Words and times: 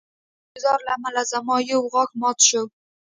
د 0.03 0.03
دې 0.43 0.47
ګزار 0.53 0.79
له 0.87 0.91
امله 0.97 1.21
زما 1.31 1.55
یو 1.71 1.81
غاښ 1.93 2.09
مات 2.21 2.39
شو 2.47 2.63